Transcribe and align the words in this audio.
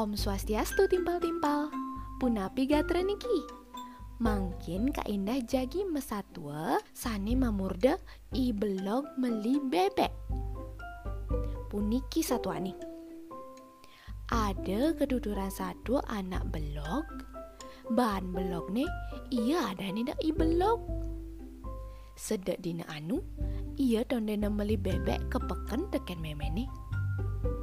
Om 0.00 0.16
Swastiastu 0.16 0.88
timpal-timpal. 0.88 1.68
Punapi 2.16 2.64
gatra 2.64 3.04
niki. 3.04 3.44
Mangkin 4.16 4.88
ka 4.96 5.04
indah 5.04 5.44
jagi 5.44 5.84
mesatwa 5.84 6.80
sane 6.96 7.36
mamurda 7.36 8.00
i 8.32 8.48
belog 8.48 9.04
meli 9.20 9.60
bebek. 9.60 10.08
Puniki 11.68 12.24
satu 12.24 12.48
ani. 12.48 12.72
Ada 14.32 14.96
keduduran 14.96 15.52
satu 15.52 16.00
anak 16.08 16.48
belog. 16.48 17.04
Bahan 17.92 18.32
belog 18.32 18.72
nih 18.72 18.88
iya 19.28 19.68
ada 19.68 19.84
nih 19.84 20.16
i 20.24 20.32
belog. 20.32 20.80
Sedek 22.16 22.64
dina 22.64 22.88
anu, 22.88 23.20
iya 23.76 24.00
tondena 24.08 24.48
meli 24.48 24.80
bebek 24.80 25.28
kepeken 25.28 25.92
teken 25.92 26.24
meme 26.24 26.48
nih. 26.56 26.79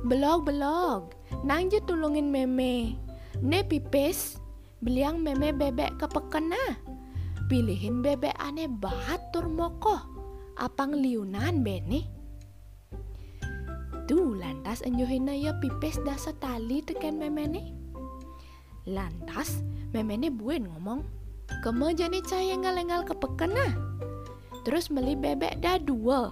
Belog 0.08 0.48
belog, 0.48 1.12
nang 1.44 1.68
je 1.68 1.84
tulungin 1.84 2.32
meme. 2.32 2.96
Ne 3.44 3.60
pipes, 3.60 4.40
beliang 4.80 5.20
meme 5.20 5.52
bebek 5.52 6.00
kepeken 6.00 6.56
nah. 6.56 6.80
Pilihin 7.52 8.00
bebek 8.00 8.32
aneh 8.40 8.72
batur 8.72 9.52
moko. 9.52 10.00
Apang 10.56 10.96
liunan 10.96 11.60
bene. 11.60 12.08
Tuh 14.08 14.32
lantas 14.40 14.80
enjohina 14.88 15.36
ya 15.36 15.52
pipes 15.60 16.00
dasa 16.08 16.32
tali 16.40 16.80
teken 16.80 17.20
meme 17.20 17.44
nih. 17.44 17.68
Lantas 18.88 19.60
meme 19.92 20.16
nih 20.16 20.32
buen 20.32 20.72
ngomong. 20.72 21.04
Kemo 21.68 21.92
jani 21.92 22.24
caya 22.24 22.56
ngalengal 22.56 23.04
kepeken 23.04 23.52
nah. 23.52 23.74
Terus 24.64 24.88
beli 24.88 25.20
bebek 25.20 25.60
dah 25.60 25.84
dua. 25.84 26.32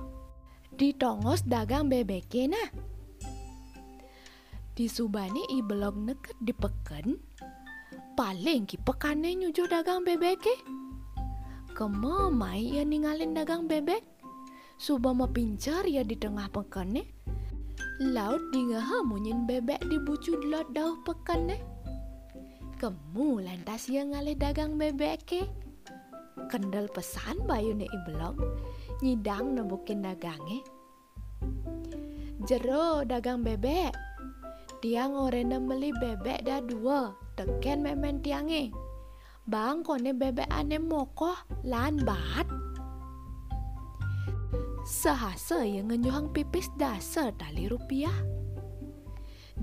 Ditongos 0.80 1.44
dagang 1.44 1.92
bebeknya 1.92 2.56
nah. 2.56 2.85
Di 4.76 4.92
Subani 4.92 5.40
i 5.56 5.64
belok 5.64 5.96
neket 5.96 6.36
di 6.44 6.52
peken. 6.52 7.16
Paling 8.20 8.68
ki 8.68 8.76
pekane 8.84 9.32
nyuju 9.32 9.72
dagang 9.72 10.04
bebeknya. 10.04 10.52
Kemo 11.72 12.28
mai 12.28 12.76
ya 12.76 12.84
ninggalin 12.84 13.32
dagang 13.32 13.72
bebek. 13.72 14.04
Suba 14.76 15.16
mau 15.16 15.32
pincar 15.32 15.88
ya 15.88 16.04
di 16.04 16.20
tengah 16.20 16.52
pekannya. 16.52 17.08
Laut 18.04 18.44
di 18.52 18.68
ngaha 18.68 19.08
munyin 19.08 19.48
bebek 19.48 19.80
di 19.88 19.96
bucu 19.96 20.36
lot 20.52 20.68
dauh 20.76 21.00
pekannya. 21.08 21.56
Kemu 22.76 23.48
lantas 23.48 23.88
ya 23.88 24.04
ngalih 24.04 24.36
dagang 24.36 24.76
bebek 24.76 25.24
ke 25.24 25.42
kendal 26.52 26.92
pesan 26.92 27.48
bayu 27.48 27.72
ne 27.72 27.88
iblog 27.88 28.36
nyidang 29.00 29.56
nebukin 29.56 30.04
dagangnya 30.04 30.62
jero 32.44 33.02
dagang 33.08 33.42
bebek 33.42 33.96
tiang 34.86 35.18
orena 35.18 35.58
beli 35.58 35.90
bebek 35.98 36.46
dah 36.46 36.62
dua. 36.62 37.18
Teken 37.34 37.82
memen 37.82 38.22
tiange 38.22 38.70
bang 39.50 39.82
kone 39.82 40.14
bebek 40.14 40.46
ane 40.54 40.78
mokoh 40.78 41.34
lan 41.66 42.06
bat 42.06 42.46
sehasa 44.86 45.66
yang 45.66 45.90
ngenyuhang 45.90 46.30
pipis 46.30 46.70
dasar 46.78 47.34
tali 47.34 47.66
rupiah. 47.66 48.14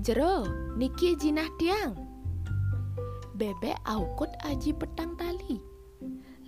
Jero 0.03 0.43
niki 0.75 1.15
jinah 1.15 1.47
tiang. 1.55 1.95
Bebek 3.39 3.79
aukut 3.87 4.27
aji 4.43 4.75
petang 4.75 5.15
tali. 5.15 5.63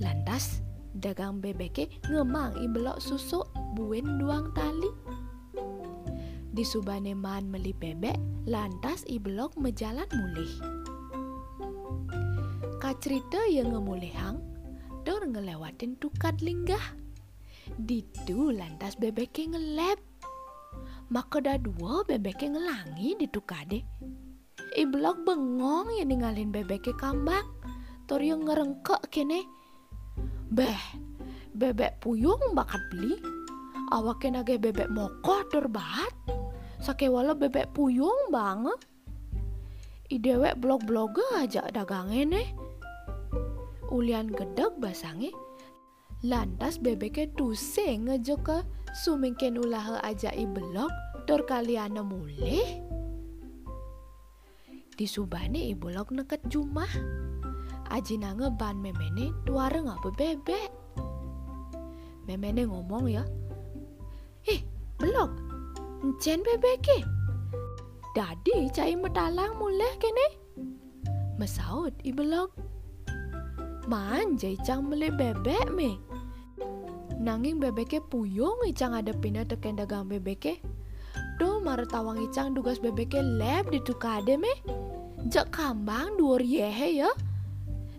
Lantas 0.04 0.60
dagang 1.00 1.40
bebeke 1.40 1.88
ngemang 2.12 2.60
ibelok 2.60 3.00
susuk 3.00 3.48
buen 3.80 4.20
duang 4.20 4.52
tali. 4.52 4.92
Di 6.56 6.64
subaneman 6.64 7.52
meli 7.52 7.76
bebek, 7.76 8.16
lantas 8.48 9.04
ibelok 9.12 9.60
mejalan 9.60 10.08
mulih. 10.16 10.48
Kacerita 12.80 13.44
yang 13.52 13.76
ngemulihang, 13.76 14.40
dor 15.04 15.28
ngelewatin 15.28 16.00
tukat 16.00 16.40
linggah. 16.40 16.96
Ditu 17.76 18.56
lantas 18.56 18.96
bebeke 18.96 19.52
ngelep. 19.52 20.00
Maka 21.12 21.44
dah 21.44 21.60
dua 21.60 22.08
bebeke 22.08 22.48
ngelangi 22.48 23.20
di 23.20 23.28
tukade. 23.28 23.84
Ibelok 24.80 25.28
bengong 25.28 25.92
yang 26.00 26.08
ninggalin 26.08 26.56
bebeke 26.56 26.96
kambang. 26.96 27.52
Tor 28.08 28.24
yang 28.24 28.48
ngerengkek 28.48 29.12
kene 29.12 29.44
Beh, 30.56 30.80
bebek 31.52 32.00
puyung 32.00 32.56
bakat 32.56 32.80
beli. 32.88 33.20
Awaknya 33.92 34.40
nage 34.40 34.56
bebek 34.56 34.88
mokoh 34.88 35.44
terbat. 35.52 36.35
Sake 36.86 37.10
wala 37.10 37.34
bebek 37.34 37.74
puyung 37.74 38.30
banget. 38.30 38.78
Idewek 40.14 40.62
blog-blog 40.62 41.18
aja 41.34 41.66
dagangnya 41.74 42.38
nih. 42.38 42.48
Ulian 43.90 44.30
gedeg 44.30 44.78
basange. 44.78 45.34
Lantas 46.22 46.78
bebeknya 46.78 47.34
tuse 47.34 47.98
ngejo 47.98 48.38
ke 48.46 48.62
sumingken 49.02 49.58
ulah 49.58 49.98
aja 50.06 50.30
i 50.30 50.46
blog 50.46 50.94
tor 51.26 51.42
kalian 51.50 51.98
mulih. 52.06 52.86
Di 54.94 55.10
subane 55.10 55.66
i 55.66 55.74
blog 55.74 56.14
neket 56.14 56.46
jumah 56.54 56.94
aji 57.90 58.22
nange 58.22 58.54
ban 58.54 58.78
memene 58.78 59.34
tuare 59.42 59.82
ngapa 59.82 60.10
bebek. 60.14 60.70
Memene 62.30 62.66
ngomong 62.66 63.06
ya, 63.06 63.22
eh 64.50 64.62
belok, 64.98 65.45
encen 66.06 66.46
bebeke. 66.46 67.02
Dadi 68.14 68.70
cai 68.70 68.94
metalang 68.94 69.58
mulai 69.58 69.90
kene. 69.98 70.28
Mesaut 71.42 71.98
i 72.06 72.14
belok. 72.14 72.54
Man 73.90 74.38
jai 74.38 74.54
cang 74.62 74.86
beli 74.86 75.10
bebek 75.10 75.74
me. 75.74 75.98
Nanging 77.18 77.58
bebeke 77.58 78.06
puyung 78.06 78.62
icang 78.70 78.94
ada 78.94 79.18
pindah 79.18 79.50
teken 79.50 79.82
dagang 79.82 80.06
bebeke. 80.06 80.62
Do 81.42 81.58
maretawang 81.66 82.22
icang 82.22 82.54
dugas 82.54 82.78
bebeke 82.78 83.26
leb 83.26 83.74
di 83.74 83.82
tukade 83.82 84.38
me. 84.38 84.54
Jak 85.26 85.50
kambang 85.50 86.22
dua 86.22 86.38
yehe 86.38 87.02
ya 87.02 87.10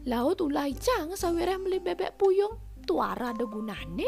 laut 0.07 0.39
ulai 0.39 0.71
cang 0.79 1.19
sawere 1.19 1.59
beli 1.59 1.83
bebek 1.83 2.15
puyung 2.15 2.55
tuara 2.87 3.35
ada 3.35 3.43
gunane 3.43 4.07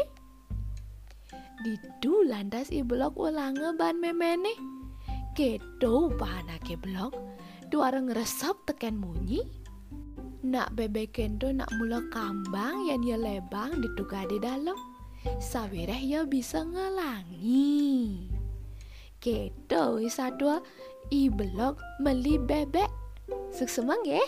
didu 1.63 2.23
landas 2.25 2.71
i 2.71 2.81
blok 2.83 3.19
ulange 3.19 3.75
ban 3.75 3.99
memene. 3.99 4.53
Kedo 5.35 6.11
ke 6.63 6.75
blok. 6.79 7.15
Tuara 7.69 8.01
ngeresap 8.01 8.65
teken 8.65 8.97
munyi. 8.97 9.45
Nak 10.39 10.73
bebek 10.73 11.19
kendo 11.19 11.51
nak 11.51 11.69
mula 11.77 11.99
kambang 12.09 12.87
yang 12.87 13.03
ya 13.03 13.19
lebang 13.19 13.77
di 13.83 13.89
di 14.27 14.37
dalam 14.39 14.75
sawere 15.37 15.99
ya 15.99 16.23
bisa 16.23 16.63
ngelangi. 16.63 18.27
Kedo 19.19 19.99
isa 19.99 20.31
dua 20.31 20.63
i 21.11 21.27
blok 21.27 21.77
meli 21.99 22.39
bebek. 22.39 22.89
Sukses 23.51 23.85
ya. 24.07 24.23